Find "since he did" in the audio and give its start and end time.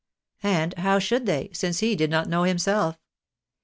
1.53-2.09